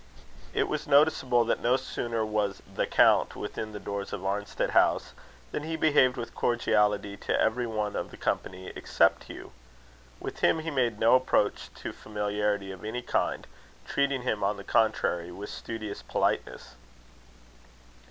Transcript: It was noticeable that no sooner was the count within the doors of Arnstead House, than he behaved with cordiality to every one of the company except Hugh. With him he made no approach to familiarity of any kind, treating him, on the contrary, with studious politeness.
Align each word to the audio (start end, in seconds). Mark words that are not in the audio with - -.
It 0.51 0.67
was 0.67 0.87
noticeable 0.87 1.45
that 1.45 1.59
no 1.61 1.77
sooner 1.77 2.25
was 2.25 2.63
the 2.67 2.87
count 2.87 3.35
within 3.35 3.71
the 3.71 3.79
doors 3.79 4.11
of 4.11 4.21
Arnstead 4.25 4.71
House, 4.71 5.13
than 5.51 5.61
he 5.61 5.75
behaved 5.75 6.17
with 6.17 6.33
cordiality 6.33 7.15
to 7.17 7.39
every 7.39 7.67
one 7.67 7.95
of 7.95 8.09
the 8.09 8.17
company 8.17 8.73
except 8.75 9.25
Hugh. 9.25 9.51
With 10.19 10.39
him 10.39 10.57
he 10.61 10.71
made 10.71 10.97
no 10.99 11.13
approach 11.13 11.69
to 11.75 11.93
familiarity 11.93 12.71
of 12.71 12.83
any 12.83 13.03
kind, 13.03 13.45
treating 13.87 14.23
him, 14.23 14.43
on 14.43 14.57
the 14.57 14.63
contrary, 14.63 15.31
with 15.31 15.51
studious 15.51 16.01
politeness. 16.01 16.73